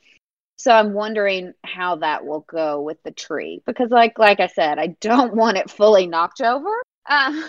So 0.61 0.71
I'm 0.73 0.93
wondering 0.93 1.55
how 1.65 1.97
that 1.97 2.27
will 2.27 2.41
go 2.41 2.83
with 2.83 3.03
the 3.03 3.11
tree 3.11 3.63
because 3.65 3.91
like 3.91 4.19
like 4.19 4.41
I 4.41 4.47
said, 4.47 4.79
I 4.79 4.89
don't 5.01 5.35
want 5.43 5.57
it 5.57 5.71
fully 5.71 6.07
knocked 6.07 6.43
over. 6.43 6.69
Um, 7.09 7.43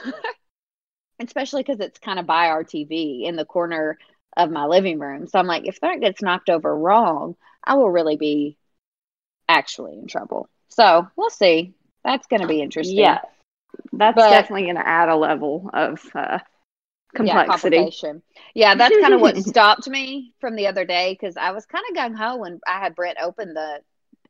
especially 1.20 1.62
because 1.62 1.82
it's 1.82 2.00
kind 2.00 2.20
of 2.20 2.26
by 2.26 2.48
our 2.48 2.64
TV 2.64 3.24
in 3.26 3.36
the 3.36 3.44
corner 3.44 3.98
of 4.38 4.50
my 4.50 4.66
living 4.66 4.98
room. 4.98 5.28
So 5.28 5.40
I'm 5.40 5.46
like, 5.46 5.68
if 5.68 5.82
that 5.82 6.00
gets 6.00 6.22
knocked 6.22 6.50
over 6.50 6.74
wrong, 6.74 7.36
I 7.62 7.76
will 7.76 7.90
really 7.90 8.16
be 8.16 8.56
actually 9.50 9.98
in 10.00 10.08
trouble. 10.08 10.48
So 10.70 11.06
we'll 11.18 11.30
see. 11.30 11.74
That's 12.06 12.28
going 12.28 12.44
to 12.44 12.48
be 12.48 12.62
interesting. 12.62 12.98
yeah. 12.98 13.20
That's 13.92 14.16
But- 14.16 14.30
definitely 14.30 14.64
going 14.64 14.76
to 14.76 14.88
add 14.88 15.10
a 15.10 15.18
level 15.18 15.70
of 15.74 16.00
uh, 16.16 16.40
complexity. 17.16 17.78
complication. 17.78 18.22
Yeah, 18.54 18.76
that's 18.76 18.98
kind 19.00 19.14
of 19.14 19.22
what 19.22 19.38
stopped 19.46 19.88
me 19.88 20.34
from 20.40 20.56
the 20.56 20.68
other 20.68 20.86
day 20.86 21.18
because 21.20 21.38
I 21.38 21.52
was 21.52 21.66
kind 21.66 21.84
of 21.90 21.96
gung 21.96 22.16
ho 22.16 22.38
when 22.38 22.60
I 22.68 22.80
had 22.80 22.96
Brent 22.96 23.18
open 23.22 23.54
the 23.54 23.80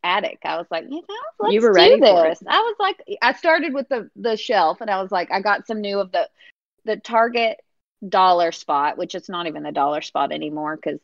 attic. 0.04 0.40
I 0.44 0.58
was 0.58 0.68
like, 0.72 0.86
you 0.90 1.04
know, 1.42 1.50
You 1.50 1.62
were 1.62 1.74
ready 1.74 2.00
for 2.00 2.26
it. 2.26 2.30
this. 2.30 2.44
I 2.48 2.60
was 2.60 2.76
like, 2.80 3.02
I 3.22 3.34
started 3.34 3.74
with 3.74 3.90
the 3.90 4.10
the 4.16 4.38
shelf, 4.38 4.82
and 4.82 4.90
I 4.90 5.02
was 5.02 5.12
like, 5.12 5.32
I 5.32 5.42
got 5.42 5.68
some 5.68 5.82
new 5.82 6.00
of 6.00 6.12
the 6.12 6.30
the 6.86 6.98
Target 6.98 7.60
dollar 8.08 8.52
spot, 8.52 8.98
which 8.98 9.14
is 9.16 9.30
not 9.30 9.48
even 9.48 9.66
a 9.66 9.72
dollar 9.72 10.02
spot 10.02 10.32
anymore 10.32 10.76
because 10.76 11.00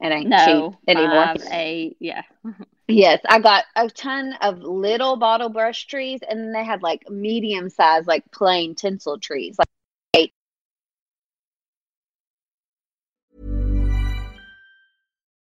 it 0.00 0.06
ain't 0.10 0.28
no, 0.28 0.70
cheap 0.70 0.78
anymore. 0.88 1.26
five, 1.26 1.42
eight, 1.52 1.96
yeah. 2.00 2.22
Yes, 2.88 3.20
I 3.28 3.38
got 3.38 3.66
a 3.76 3.88
ton 3.88 4.32
of 4.40 4.58
little 4.58 5.14
bottle 5.16 5.48
brush 5.48 5.86
trees, 5.86 6.18
and 6.28 6.40
then 6.40 6.52
they 6.52 6.64
had 6.64 6.82
like 6.82 7.08
medium 7.08 7.70
size, 7.70 8.04
like 8.04 8.28
plain 8.32 8.74
tinsel 8.74 9.16
trees, 9.20 9.54
like 9.60 9.68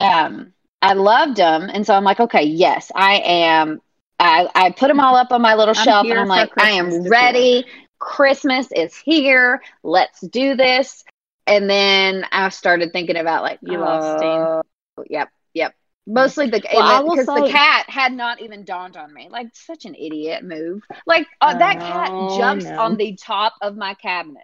Um 0.00 0.52
I 0.82 0.94
loved 0.94 1.36
them 1.36 1.70
and 1.72 1.86
so 1.86 1.94
I'm 1.94 2.04
like 2.04 2.20
okay 2.20 2.42
yes 2.44 2.90
I 2.94 3.20
am. 3.24 3.80
I 4.18 4.48
I 4.54 4.70
put 4.70 4.88
them 4.88 5.00
all 5.00 5.16
up 5.16 5.32
on 5.32 5.42
my 5.42 5.54
little 5.54 5.74
I'm 5.74 5.94
shelf 5.94 6.10
and 6.10 6.18
I'm 6.18 6.28
like 6.28 6.50
I 6.58 6.70
am 6.72 7.08
ready. 7.08 7.66
Christmas 7.98 8.70
is 8.72 8.96
here. 8.96 9.62
Let's 9.82 10.20
do 10.20 10.56
this. 10.56 11.04
And 11.46 11.68
then 11.68 12.24
I 12.32 12.48
started 12.50 12.92
thinking 12.92 13.16
about 13.16 13.42
like 13.42 13.60
You 13.60 13.84
oh, 13.84 14.62
yep 15.08 15.30
yep. 15.54 15.74
Mostly 16.06 16.46
the 16.48 16.62
Well, 16.72 17.02
because 17.04 17.30
the 17.32 17.42
cat 17.42 17.88
had 17.88 18.12
not 18.12 18.40
even 18.40 18.64
dawned 18.64 18.96
on 18.96 19.12
me. 19.12 19.28
Like 19.30 19.48
such 19.54 19.84
an 19.84 19.94
idiot 19.94 20.44
move. 20.44 20.82
Like 21.06 21.26
uh, 21.40 21.54
that 21.54 21.80
cat 21.80 22.12
jumps 22.24 22.70
no. 22.70 22.78
on 22.78 22.96
the 22.96 23.16
top 23.16 23.54
of 23.62 23.76
my 23.76 23.94
cabinet 23.94 24.42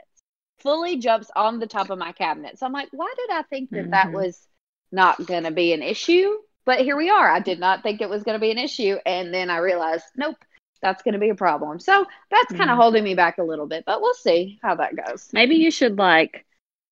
fully 0.61 0.99
jumps 0.99 1.31
on 1.37 1.59
the 1.59 1.67
top 1.67 1.91
of 1.91 1.99
my 1.99 2.13
cabinet 2.13 2.59
so 2.59 2.67
I'm 2.67 2.73
like 2.73 2.89
why 2.93 3.13
did 3.17 3.31
I 3.31 3.43
think 3.43 3.73
that 3.73 3.91
that 3.91 4.11
Mhm. 4.11 4.13
was 4.13 4.49
not 4.93 5.25
going 5.27 5.45
to 5.45 5.51
be 5.51 5.73
an 5.73 5.83
issue. 5.83 6.37
But 6.65 6.81
here 6.81 6.97
we 6.97 7.11
are. 7.11 7.31
I 7.31 7.41
did 7.41 7.61
not 7.61 7.83
think 7.83 8.01
it 8.01 8.09
was 8.09 8.23
going 8.25 8.35
to 8.35 8.41
be 8.41 8.51
an 8.51 8.59
issue. 8.59 8.97
And 9.07 9.33
then 9.33 9.51
I 9.51 9.59
realized, 9.59 10.05
nope, 10.17 10.37
that's 10.83 11.03
going 11.03 11.15
to 11.15 11.21
be 11.21 11.31
a 11.31 11.35
problem. 11.35 11.79
So 11.79 12.07
that's 12.31 12.53
kind 12.53 12.71
of 12.71 12.77
Mhm. 12.77 12.81
holding 12.81 13.05
me 13.05 13.15
back 13.15 13.39
a 13.39 13.43
little 13.45 13.67
bit, 13.67 13.85
but 13.87 14.01
we'll 14.01 14.15
see 14.15 14.59
how 14.63 14.75
that 14.77 14.97
goes. 14.97 15.29
Maybe 15.33 15.57
you 15.57 15.71
should 15.71 15.97
like 15.97 16.45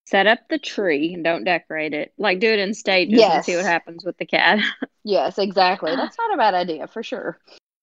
set 0.06 0.26
up 0.26 0.38
the 0.48 0.58
tree 0.58 1.14
and 1.14 1.24
don't 1.24 1.44
decorate 1.44 1.92
it. 1.94 2.12
Like 2.18 2.38
do 2.40 2.52
it 2.52 2.58
in 2.58 2.74
stages 2.74 3.22
and 3.24 3.44
see 3.44 3.56
what 3.56 3.64
happens 3.64 4.04
with 4.04 4.16
the 4.18 4.26
cat. 4.26 4.60
Yes, 5.06 5.38
exactly. 5.38 5.94
That's 5.94 6.16
not 6.16 6.32
a 6.32 6.38
bad 6.38 6.54
idea 6.54 6.86
for 6.86 7.02
sure. 7.02 7.38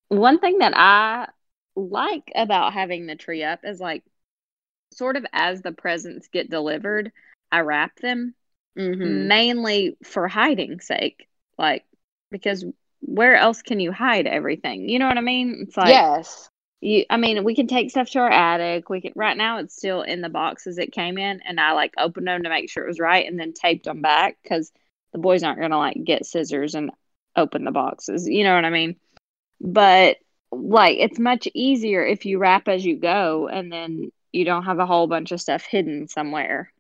One 0.08 0.40
thing 0.40 0.58
that 0.58 0.74
I 0.76 1.28
like 1.76 2.32
about 2.36 2.74
having 2.74 3.06
the 3.06 3.16
tree 3.16 3.44
up 3.44 3.60
is 3.64 3.80
like 3.80 4.04
sort 4.94 5.18
of 5.18 5.26
as 5.32 5.62
the 5.62 5.72
presents 5.72 6.28
get 6.30 6.50
delivered, 6.50 7.12
I 7.52 7.60
wrap 7.60 7.96
them 7.98 8.34
Mm-hmm. 8.78 9.28
mainly 9.28 9.98
for 10.04 10.28
hiding 10.28 10.80
sake. 10.80 11.28
Like 11.58 11.86
because 12.30 12.66
where 13.02 13.36
else 13.36 13.62
can 13.62 13.80
you 13.80 13.92
hide 13.92 14.28
everything? 14.28 14.88
You 14.88 15.00
know 15.00 15.08
what 15.08 15.18
I 15.18 15.22
mean? 15.22 15.66
It's 15.68 15.78
like 15.78 15.90
yes. 15.90 16.50
you 16.80 17.06
I 17.10 17.18
mean, 17.18 17.44
we 17.44 17.56
can 17.56 17.68
take 17.68 17.90
stuff 17.90 18.10
to 18.12 18.20
our 18.20 18.30
attic. 18.30 18.90
We 18.90 19.02
can 19.02 19.12
right 19.16 19.36
now 19.36 19.58
it's 19.60 19.76
still 19.76 20.02
in 20.02 20.22
the 20.22 20.30
boxes 20.30 20.78
it 20.78 20.94
came 20.94 21.18
in 21.18 21.42
and 21.46 21.60
I 21.60 21.74
like 21.74 21.94
opened 21.98 22.28
them 22.28 22.44
to 22.44 22.50
make 22.50 22.70
sure 22.70 22.84
it 22.84 22.88
was 22.88 23.00
right 23.00 23.28
and 23.28 23.40
then 23.40 23.54
taped 23.54 23.86
them 23.86 24.02
back 24.02 24.38
cuz 24.48 24.72
the 25.12 25.20
boys 25.20 25.44
aren't 25.44 25.60
going 25.60 25.72
to 25.72 25.78
like 25.78 26.02
get 26.04 26.26
scissors 26.26 26.74
and 26.74 26.92
open 27.36 27.66
the 27.66 27.72
boxes. 27.72 28.28
You 28.28 28.44
know 28.44 28.56
what 28.56 28.66
I 28.66 28.70
mean? 28.70 28.96
But 29.60 30.18
like 30.52 30.98
it's 30.98 31.20
much 31.20 31.48
easier 31.54 32.06
if 32.06 32.26
you 32.26 32.38
wrap 32.38 32.68
as 32.68 32.86
you 32.86 32.98
go 32.98 33.48
and 33.48 33.72
then 33.72 34.12
you 34.32 34.46
don't 34.46 34.64
have 34.64 34.80
a 34.80 34.86
whole 34.86 35.08
bunch 35.08 35.32
of 35.32 35.42
stuff 35.42 35.64
hidden 35.64 36.08
somewhere. 36.08 36.72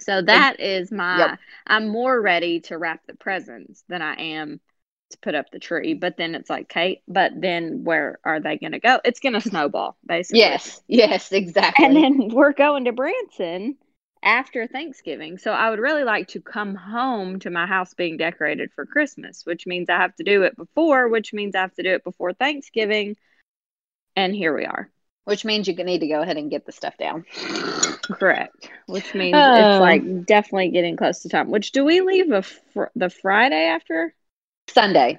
So 0.00 0.22
that 0.22 0.60
is 0.60 0.92
my 0.92 1.18
Yep. 1.18 1.38
I'm 1.66 1.88
more 1.88 2.20
ready 2.20 2.60
to 2.60 2.78
wrap 2.78 3.06
the 3.06 3.14
presents 3.14 3.84
than 3.88 4.02
I 4.02 4.14
am 4.14 4.60
to 5.10 5.18
put 5.18 5.34
up 5.34 5.50
the 5.50 5.58
tree. 5.58 5.94
But 5.94 6.16
then 6.16 6.34
it's 6.34 6.50
like, 6.50 6.68
Kate, 6.68 7.02
but 7.08 7.32
then 7.34 7.84
where 7.84 8.18
are 8.24 8.40
they 8.40 8.58
going 8.58 8.72
to 8.72 8.80
go? 8.80 9.00
It's 9.04 9.20
going 9.20 9.32
to 9.34 9.40
snowball, 9.40 9.96
basically. 10.06 10.40
Yes. 10.40 10.82
Yes, 10.88 11.32
exactly. 11.32 11.86
And 11.86 11.96
then 11.96 12.28
we're 12.28 12.52
going 12.52 12.84
to 12.84 12.92
Branson 12.92 13.76
after 14.22 14.66
Thanksgiving. 14.66 15.38
So 15.38 15.52
I 15.52 15.70
would 15.70 15.78
really 15.78 16.04
like 16.04 16.28
to 16.28 16.40
come 16.40 16.74
home 16.74 17.38
to 17.40 17.50
my 17.50 17.66
house 17.66 17.94
being 17.94 18.16
decorated 18.16 18.70
for 18.74 18.84
Christmas, 18.84 19.44
which 19.44 19.66
means 19.66 19.88
I 19.88 19.96
have 19.96 20.14
to 20.16 20.24
do 20.24 20.42
it 20.42 20.56
before, 20.56 21.08
which 21.08 21.32
means 21.32 21.54
I 21.54 21.60
have 21.60 21.74
to 21.74 21.82
do 21.82 21.94
it 21.94 22.04
before 22.04 22.32
Thanksgiving. 22.32 23.16
And 24.16 24.34
here 24.34 24.54
we 24.54 24.64
are. 24.64 24.90
Which 25.28 25.44
means 25.44 25.68
you 25.68 25.74
need 25.74 25.98
to 25.98 26.06
go 26.08 26.22
ahead 26.22 26.38
and 26.38 26.50
get 26.50 26.64
the 26.64 26.72
stuff 26.72 26.96
down. 26.96 27.26
Correct. 28.02 28.70
Which 28.86 29.14
means 29.14 29.34
Oh. 29.36 29.54
it's 29.54 29.74
um, 29.76 29.80
like 29.80 30.24
definitely 30.24 30.70
getting 30.70 30.96
close 30.96 31.18
to 31.20 31.28
time. 31.28 31.50
Which 31.50 31.72
do 31.72 31.84
we 31.84 32.00
leave 32.00 32.30
a 32.32 32.40
fr- 32.40 32.84
the 32.96 33.10
Friday 33.10 33.66
after? 33.66 34.14
Sunday. 34.68 35.18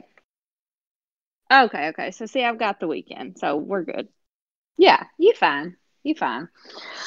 Okay, 1.53 1.89
okay. 1.89 2.09
So 2.09 2.25
see, 2.25 2.43
I've 2.43 2.57
got 2.57 2.79
the 2.79 2.87
weekend, 2.87 3.37
so 3.37 3.57
we're 3.57 3.83
good. 3.83 4.07
Yeah, 4.79 5.03
you 5.19 5.33
fine. 5.35 5.75
You 6.03 6.15
fine. 6.15 6.47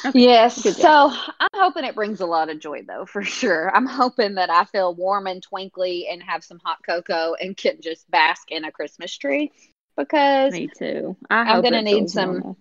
Okay, 0.05 0.19
Yes. 0.21 0.61
good 0.63 0.75
So 0.75 1.11
I'm 1.41 1.49
hoping 1.55 1.83
it 1.83 1.95
brings 1.95 2.21
a 2.21 2.25
lot 2.25 2.49
of 2.49 2.59
joy, 2.61 2.83
though, 2.87 3.05
for 3.05 3.21
sure. 3.21 3.69
I'm 3.75 3.85
hoping 3.85 4.35
that 4.35 4.49
I 4.49 4.63
feel 4.63 4.95
warm 4.95 5.27
and 5.27 5.43
twinkly 5.43 6.07
and 6.09 6.23
have 6.23 6.45
some 6.45 6.59
hot 6.63 6.77
cocoa 6.87 7.33
and 7.33 7.57
can 7.57 7.81
just 7.81 8.09
bask 8.09 8.49
in 8.49 8.63
a 8.63 8.71
Christmas 8.71 9.13
tree 9.17 9.51
because 9.97 10.53
Me 10.53 10.67
too. 10.67 11.17
I 11.29 11.39
I'm 11.39 11.47
hope 11.47 11.63
gonna 11.65 11.81
need 11.81 12.09
some- 12.09 12.31
normal. 12.31 12.57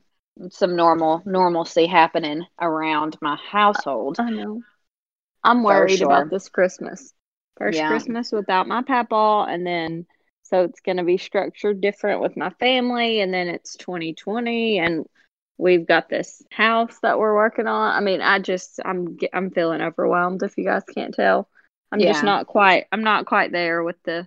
Some 0.51 0.77
normal 0.77 1.23
normalcy 1.25 1.87
happening 1.87 2.45
around 2.61 3.17
my 3.21 3.37
household. 3.37 4.19
I 4.21 4.31
know. 4.31 4.63
I'm 5.45 5.63
worried 5.63 5.99
sure. 5.99 6.07
about 6.07 6.31
this 6.31 6.49
Christmas. 6.49 7.13
First 7.59 7.79
Yeah. 7.79 7.89
Christmas 7.89 8.33
without 8.33 8.69
my 8.69 8.83
papaw, 8.83 9.45
and 9.45 9.67
then 9.67 10.07
so 10.43 10.65
it's 10.65 10.81
going 10.81 10.99
to 10.99 11.05
be 11.05 11.19
structured 11.19 11.81
different 11.81 12.21
with 12.21 12.37
my 12.37 12.51
family, 12.51 13.21
and 13.21 13.33
then 13.33 13.49
it's 13.49 13.77
2020, 13.77 14.79
and 14.79 15.07
we've 15.59 15.87
got 15.87 16.09
this 16.09 16.43
house 16.51 16.99
that 17.03 17.19
we're 17.19 17.35
working 17.35 17.67
on. 17.67 17.97
I 17.97 18.01
mean, 18.01 18.21
I 18.21 18.39
just 18.39 18.81
I'm 18.85 19.17
I'm 19.33 19.51
feeling 19.51 19.81
overwhelmed. 19.81 20.43
If 20.43 20.57
you 20.59 20.65
guys 20.65 20.83
can't 20.95 21.15
tell, 21.15 21.49
I'm 21.91 22.01
just 22.01 22.25
not 22.25 22.47
quite. 22.47 22.87
I'm 22.93 23.05
not 23.05 23.27
quite 23.27 23.53
there 23.53 23.83
with 23.83 23.97
the 24.05 24.27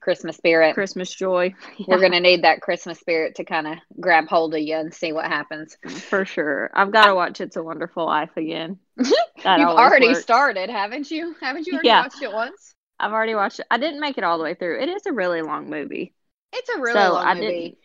Christmas 0.00 0.36
spirit. 0.36 0.74
Christmas 0.74 1.14
joy. 1.14 1.54
We're 1.86 2.00
gonna 2.00 2.20
need 2.20 2.42
that 2.44 2.60
Christmas 2.60 2.98
spirit 3.00 3.36
to 3.36 3.44
kind 3.44 3.66
of 3.66 3.78
grab 4.00 4.28
hold 4.28 4.54
of 4.54 4.60
you 4.60 4.76
and 4.76 4.92
see 4.92 5.12
what 5.12 5.26
happens. 5.26 5.76
for 5.88 6.24
sure. 6.24 6.70
I've 6.74 6.90
got 6.92 7.06
to 7.06 7.14
watch 7.14 7.40
It's 7.40 7.56
a 7.56 7.62
Wonderful 7.62 8.06
Life 8.06 8.30
again. 8.36 8.78
You've 8.98 9.46
already 9.46 10.08
works. 10.08 10.22
started, 10.22 10.70
haven't 10.70 11.10
you? 11.10 11.34
Haven't 11.40 11.66
you 11.66 11.74
already 11.74 11.88
Yeah. 11.88 12.02
watched 12.02 12.22
it 12.22 12.32
once? 12.32 12.74
I've 13.00 13.12
already 13.12 13.34
watched 13.34 13.60
it. 13.60 13.66
I 13.70 13.78
didn't 13.78 14.00
make 14.00 14.18
it 14.18 14.24
all 14.24 14.38
the 14.38 14.44
way 14.44 14.54
through. 14.54 14.80
It 14.80 14.88
is 14.88 15.06
a 15.06 15.12
really 15.12 15.42
long 15.42 15.70
movie. 15.70 16.14
It's 16.52 16.68
a 16.68 16.78
really 16.80 16.92
So, 16.94 17.12
long 17.14 17.26
I 17.26 17.34
movie. 17.34 17.46
didn't- 17.46 17.78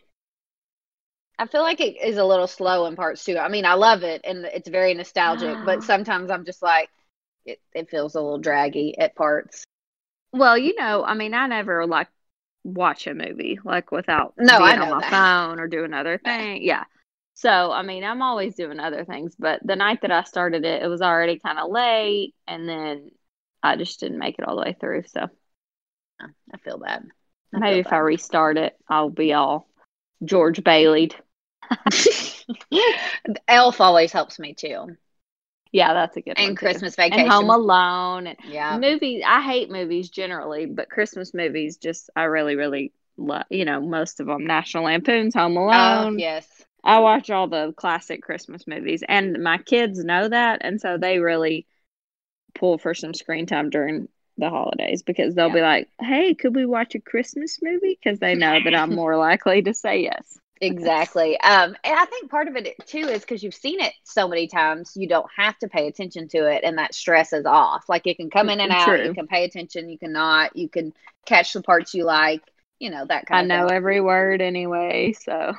I 1.40 1.48
feel 1.48 1.62
like 1.62 1.82
it 1.82 1.98
is 2.02 2.18
a 2.18 2.24
little 2.26 2.48
slow 2.48 2.86
in 2.86 2.96
parts 2.96 3.24
too. 3.26 3.38
I 3.38 3.50
mean, 3.50 3.66
I 3.66 3.74
love 3.74 4.04
it 4.04 4.22
and 4.24 4.46
it's 4.46 4.70
very 4.70 4.94
nostalgic, 4.94 5.58
but 5.66 5.80
ah. 5.80 5.82
sometimes 5.82 6.30
I'm 6.30 6.46
just 6.46 6.62
like, 6.62 6.90
it, 7.46 7.60
it 7.74 7.90
feels 7.90 8.16
a 8.16 8.22
little 8.22 8.38
draggy 8.38 8.98
at 8.98 9.16
parts. 9.16 9.66
Well, 10.34 10.58
you 10.58 10.76
know, 10.76 11.04
I 11.04 11.14
mean, 11.14 11.34
I 11.34 11.48
never 11.48 11.86
like 11.86 12.08
watch 12.64 13.08
a 13.08 13.14
movie 13.14 13.60
like 13.64 13.92
without 13.92 14.34
No, 14.38 14.58
being 14.58 14.80
on 14.80 14.90
my 14.90 15.02
that. 15.02 15.12
phone 15.12 15.60
or 15.60 15.68
doing 15.68 15.94
other 15.94 16.18
thing. 16.18 16.64
Yeah. 16.64 16.84
So, 17.36 17.72
I 17.72 17.82
mean, 17.82 18.04
I'm 18.04 18.22
always 18.22 18.56
doing 18.56 18.80
other 18.80 19.06
things, 19.06 19.36
but 19.38 19.60
the 19.66 19.76
night 19.76 20.02
that 20.02 20.12
I 20.12 20.24
started 20.24 20.66
it, 20.66 20.84
it 20.84 20.88
was 20.88 21.02
already 21.02 21.40
kind 21.40 21.58
of 21.60 21.70
late, 21.72 22.36
and 22.48 22.68
then 22.70 23.12
I 23.62 23.76
just 23.76 24.00
didn't 24.00 24.20
make 24.20 24.38
it 24.38 24.46
all 24.48 24.56
the 24.56 24.62
way 24.62 24.76
through. 24.80 25.04
So 25.08 25.28
I 26.22 26.58
feel 26.64 26.78
bad. 26.78 27.04
I 27.54 27.60
maybe 27.60 27.80
feel 27.80 27.80
if 27.80 27.94
I 27.94 27.98
restart 27.98 28.58
it, 28.58 28.76
I'll 28.88 29.10
be 29.10 29.34
all 29.34 29.68
George 30.24 30.64
Bailey'd. 30.64 31.16
Elf 33.48 33.82
always 33.82 34.12
helps 34.12 34.40
me 34.40 34.54
too, 34.54 34.96
Yeah, 35.74 35.94
that's 35.94 36.18
a 36.18 36.22
good 36.22 36.40
one. 36.40 36.56
and 36.56 36.58
too. 36.58 36.58
Christmas 36.58 36.96
Vacation. 36.96 37.20
and 37.20 37.32
Home 37.32 37.50
Alone 37.50 38.28
and 38.28 38.38
yeah, 38.44 38.80
movies. 38.80 39.24
I 39.28 39.42
hate 39.42 39.70
movies 39.72 40.10
generally, 40.10 40.66
but 40.66 40.90
Christmas 40.90 41.34
movies 41.34 41.78
just 41.78 42.10
I 42.16 42.24
really, 42.24 42.56
really 42.56 42.94
love. 43.18 43.46
You 43.50 43.66
know, 43.66 43.82
most 43.82 44.22
of 44.22 44.28
them. 44.28 44.46
National 44.46 44.86
Lampoon's 44.86 45.36
Home 45.36 45.58
oh 45.72 46.08
Alone. 46.08 46.18
yes, 46.18 46.66
I 46.84 47.00
watch 47.00 47.30
all 47.32 47.48
the 47.48 47.74
classic 47.78 48.22
Christmas 48.24 48.68
movies, 48.68 49.04
and 49.08 49.44
my 49.44 49.58
kids 49.58 50.04
know 50.04 50.30
that, 50.30 50.60
and 50.64 50.80
so 50.82 50.98
they 50.98 51.20
really 51.20 51.68
pull 52.56 52.78
for 52.78 52.94
some 52.94 53.14
screen 53.14 53.46
time 53.46 53.70
during 53.70 54.08
the 54.38 54.50
holidays 54.50 55.04
because 55.04 55.36
they'll 55.36 55.50
Yeah. 55.50 55.56
be 55.56 55.62
like, 55.62 55.90
"Hey, 56.02 56.34
could 56.36 56.56
we 56.56 56.66
watch 56.66 56.96
a 56.96 57.00
Christmas 57.02 57.60
movie?" 57.62 57.98
Because 58.02 58.20
they 58.20 58.36
know 58.36 58.60
that 58.62 58.76
I'm 58.76 58.92
more 58.96 59.18
likely 59.18 59.62
to 59.64 59.74
say 59.74 60.02
yes. 60.04 60.40
Exactly. 60.64 61.40
Um, 61.40 61.76
and 61.84 61.96
I 61.96 62.06
think 62.06 62.30
part 62.30 62.48
of 62.48 62.56
it 62.56 62.76
too 62.86 63.08
is 63.08 63.22
because 63.22 63.44
you've 63.44 63.54
seen 63.54 63.80
it 63.80 63.94
so 64.04 64.28
many 64.28 64.48
times, 64.48 64.94
you 64.96 65.08
don't 65.08 65.30
have 65.36 65.58
to 65.60 65.68
pay 65.68 65.88
attention 65.88 66.28
to 66.30 66.46
it, 66.50 66.64
and 66.64 66.78
that 66.78 66.94
stress 66.94 67.34
is 67.34 67.46
off. 67.46 67.86
Like 67.90 68.08
it 68.08 68.18
can 68.18 68.30
come 68.30 68.50
in 68.50 68.60
and 68.60 68.72
out. 68.72 68.88
True. 68.88 69.06
You 69.06 69.14
can 69.14 69.28
pay 69.28 69.44
attention. 69.44 69.90
You 69.90 69.98
cannot. 69.98 70.56
You 70.56 70.70
can 70.70 70.94
catch 71.26 71.54
the 71.54 71.62
parts 71.62 71.94
you 71.94 72.06
like. 72.06 72.42
You 72.80 72.90
know 72.90 73.06
that 73.06 73.26
kind 73.28 73.52
I 73.52 73.56
know 73.56 73.68
Thing. 73.68 73.78
every 73.78 74.02
word 74.02 74.42
anyway, 74.42 75.14
so 75.14 75.54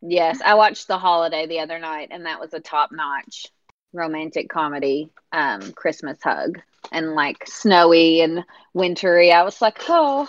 Yes, 0.00 0.40
I 0.44 0.54
watched 0.54 0.86
The 0.86 0.98
Holiday 0.98 1.46
the 1.46 1.60
other 1.60 1.78
night, 1.78 2.08
and 2.10 2.26
that 2.26 2.40
was 2.40 2.54
a 2.54 2.60
top 2.60 2.90
notch 2.92 3.46
romantic 3.92 4.48
comedy 4.48 5.10
um, 5.32 5.72
Christmas 5.72 6.18
hug. 6.22 6.60
And 6.92 7.14
like 7.14 7.44
snowy 7.46 8.20
and 8.20 8.44
wintry. 8.72 9.32
I 9.32 9.42
was 9.42 9.60
like, 9.60 9.78
oh, 9.88 10.28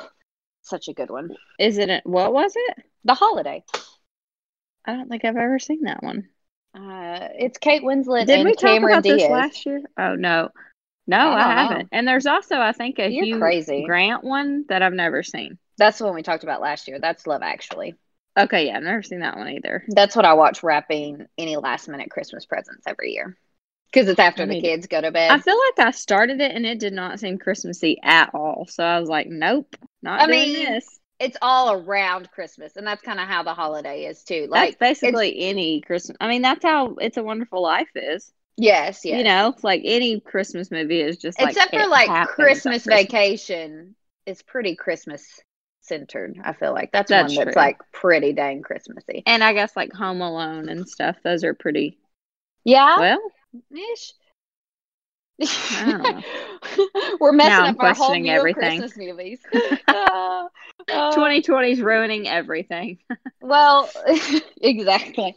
such 0.61 0.88
a 0.88 0.93
good 0.93 1.09
one. 1.09 1.35
isn't 1.59 1.89
it? 1.89 2.05
What 2.05 2.33
was 2.33 2.53
it? 2.55 2.83
The 3.05 3.13
Holiday. 3.13 3.63
I 4.86 4.93
don't 4.93 5.09
think 5.09 5.25
I've 5.25 5.36
ever 5.38 5.59
seen 5.59 5.83
that 5.83 6.03
one. 6.03 6.29
Uh, 6.74 7.29
it's 7.38 7.57
Kate 7.57 7.83
Winslet 7.83 8.27
Did 8.27 8.45
we 8.45 8.55
talk 8.55 8.81
Cameron 8.81 9.00
about 9.00 9.03
Diaz. 9.03 9.17
this 9.17 9.29
last 9.29 9.65
year? 9.65 9.81
Oh 9.98 10.15
no, 10.15 10.50
no, 11.07 11.17
I 11.17 11.41
I, 11.41 11.45
don't 11.45 11.57
know. 11.69 11.69
haven't. 11.69 11.89
And 11.91 12.07
there's 12.07 12.25
also, 12.25 12.57
I 12.59 12.71
think, 12.74 13.00
a 13.00 13.09
You're 13.09 13.25
Hugh 13.25 13.39
crazy. 13.39 13.83
Grant 13.83 14.24
one 14.24 14.65
that 14.69 14.81
I've 14.81 14.93
never 14.93 15.24
seen. 15.24 15.57
That's 15.77 15.98
the 15.98 16.05
one 16.05 16.15
we 16.15 16.24
talked 16.24 16.43
about 16.43 16.62
last 16.62 16.88
year. 16.88 17.00
That's 17.00 17.25
Love 17.27 17.41
Actually. 17.43 17.95
Okay, 18.38 18.67
yeah, 18.67 18.77
I've 18.77 18.83
never 18.83 19.01
seen 19.03 19.21
that 19.21 19.38
one 19.38 19.50
either. 19.50 19.83
That's 19.89 20.15
what 20.15 20.25
I 20.25 20.33
watch 20.33 20.63
wrapping 20.63 21.25
any 21.38 21.57
last 21.57 21.88
minute 21.89 22.12
Christmas 22.12 22.45
presents 22.45 22.86
every 22.88 23.12
year. 23.12 23.38
Because 23.91 24.07
it's 24.07 24.19
after 24.19 24.43
I 24.43 24.45
the 24.45 24.62
kids 24.62 24.86
go 24.88 25.01
to 25.01 25.12
bed. 25.12 25.31
I 25.31 25.39
feel 25.39 25.57
like 25.57 25.88
I 25.88 25.91
started 25.91 26.39
it 26.41 26.55
and 26.55 26.65
it 26.65 26.79
did 26.79 26.93
not 26.93 27.19
seem 27.19 27.39
Christmassy 27.39 27.98
at 28.03 28.29
all. 28.36 28.67
So 28.69 28.83
I 28.83 29.00
was 29.00 29.09
like, 29.09 29.27
nope, 29.27 29.75
not 30.03 30.21
I 30.21 30.27
doing 30.27 30.53
mean, 30.53 30.53
this. 30.53 30.99
It's 31.19 31.38
all 31.41 31.73
around 31.73 32.31
Christmas, 32.31 32.75
and 32.75 32.85
that's 32.88 33.01
kind 33.01 33.19
of 33.19 33.27
how 33.27 33.43
the 33.43 33.53
holiday 33.53 34.05
is 34.05 34.23
too. 34.23 34.47
That's 34.51 34.71
Like 34.71 34.79
basically 34.79 35.39
any 35.39 35.81
Christmas. 35.81 36.17
I 36.21 36.27
mean, 36.27 36.41
that's 36.41 36.63
how 36.63 36.95
It's 36.95 37.17
a 37.17 37.23
Wonderful 37.23 37.61
Life 37.61 37.89
is. 37.95 38.31
yes, 38.57 39.05
yes. 39.05 39.17
You 39.17 39.23
know, 39.23 39.55
like 39.63 39.81
any 39.85 40.19
Christmas 40.19 40.71
movie 40.71 41.01
is 41.01 41.17
just 41.17 41.39
like 41.39 41.49
except 41.51 41.73
for 41.73 41.88
like 41.88 42.27
Christmas 42.27 42.83
Christmas. 42.83 42.85
Vacation 42.85 43.95
is 44.25 44.41
pretty 44.41 44.75
Christmas 44.75 45.25
centered. 45.81 46.39
I 46.43 46.53
feel 46.53 46.73
like 46.73 46.91
that's, 46.91 47.09
That's 47.09 47.35
one 47.35 47.45
that's 47.45 47.55
like 47.55 47.77
pretty 47.91 48.33
dang 48.33 48.61
Christmassy. 48.61 49.24
And 49.25 49.44
I 49.44 49.53
guess 49.53 49.75
like 49.75 49.94
Home 49.94 50.22
Alone 50.22 50.70
and 50.70 50.87
stuff. 50.87 51.17
Those 51.24 51.44
are 51.44 51.53
pretty 51.53 51.98
Yeah, 52.63 52.98
well. 53.00 53.20
ish. 53.72 54.13
Know. 55.39 56.23
We're 57.19 57.31
messing 57.31 57.49
Now 57.49 57.63
I'm 57.65 57.75
up 57.75 57.79
our 57.79 57.93
whole 57.93 58.15
view 58.19 58.29
everything. 58.31 58.47
of 58.47 58.53
Christmas 58.53 58.97
movies. 58.97 59.39
Uh, 59.87 60.47
uh, 60.89 61.11
2020 61.11 61.71
is 61.71 61.81
ruining 61.81 62.27
everything. 62.27 62.97
Well, 63.41 63.89
exactly. 64.61 65.33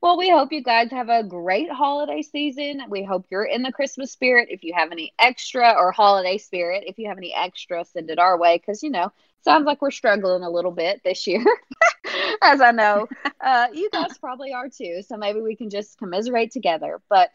Well, 0.00 0.18
we 0.18 0.30
hope 0.30 0.52
you 0.52 0.62
guys 0.62 0.90
have 0.90 1.08
a 1.08 1.22
great 1.22 1.70
holiday 1.70 2.22
season. 2.22 2.82
We 2.88 3.02
hope 3.04 3.26
you're 3.30 3.44
in 3.44 3.62
the 3.62 3.72
Christmas 3.72 4.12
spirit. 4.12 4.48
If 4.50 4.62
you 4.64 4.74
have 4.74 4.92
any 4.92 5.12
extra 5.18 5.72
or 5.72 5.92
holiday 5.92 6.38
spirit, 6.38 6.84
if 6.86 6.98
you 6.98 7.08
have 7.08 7.18
any 7.18 7.34
extra, 7.34 7.84
send 7.84 8.10
it 8.10 8.18
our 8.18 8.38
way 8.38 8.58
because, 8.58 8.82
you 8.82 8.90
know, 8.90 9.12
sounds 9.42 9.64
like 9.64 9.80
we're 9.80 9.90
struggling 9.90 10.42
a 10.42 10.50
little 10.50 10.72
bit 10.72 11.00
this 11.04 11.26
year, 11.26 11.44
as 12.42 12.60
I 12.60 12.72
know 12.72 13.08
uh, 13.40 13.68
you 13.72 13.90
guys 13.90 14.18
probably 14.18 14.52
are 14.52 14.68
too. 14.68 15.02
So 15.06 15.16
maybe 15.16 15.40
we 15.40 15.56
can 15.56 15.70
just 15.70 15.98
commiserate 15.98 16.52
together. 16.52 17.00
But 17.08 17.30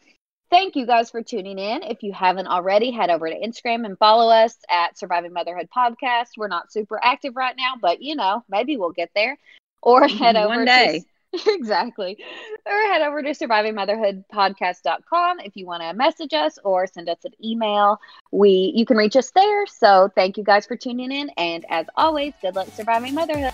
thank 0.52 0.76
you 0.76 0.86
guys 0.86 1.10
for 1.10 1.24
tuning 1.24 1.58
in. 1.58 1.82
If 1.82 2.04
you 2.04 2.14
haven't 2.14 2.48
already, 2.48 2.92
head 2.92 3.10
over 3.10 3.28
to 3.28 3.40
Instagram 3.40 3.86
and 3.86 3.98
follow 3.98 4.30
us 4.30 4.56
at 4.70 5.00
Surviving 5.00 5.34
Motherhood 5.34 5.70
Podcast. 5.76 6.38
We're 6.38 6.50
not 6.50 6.72
super 6.72 7.00
active 7.04 7.36
right 7.36 7.56
now, 7.58 7.74
but, 7.82 8.02
you 8.02 8.16
know, 8.16 8.44
maybe 8.50 8.78
we'll 8.78 8.92
get 8.92 9.10
there. 9.16 9.38
Or 9.82 10.08
head 10.08 10.36
over 10.36 10.50
One 10.50 10.60
to 10.60 10.66
day. 10.66 11.04
exactly. 11.48 12.18
Or 12.66 12.74
head 12.74 13.02
over 13.02 13.24
to 13.24 13.30
survivingmotherhoodpodcast.com 13.30 15.40
if 15.40 15.56
you 15.56 15.66
want 15.66 15.82
to 15.82 15.94
message 15.94 16.34
us 16.34 16.60
or 16.64 16.86
send 16.86 17.10
us 17.10 17.24
an 17.24 17.32
email. 17.44 18.00
We 18.32 18.74
you 18.76 18.86
can 18.86 18.98
reach 18.98 19.16
us 19.16 19.32
there. 19.32 19.66
So 19.66 20.12
thank 20.14 20.38
you 20.38 20.44
guys 20.44 20.68
for 20.68 20.76
tuning 20.76 21.12
in 21.12 21.32
and 21.38 21.66
as 21.70 21.88
always, 21.96 22.34
good 22.42 22.56
luck 22.56 22.68
surviving 22.76 23.16
motherhood. 23.16 23.54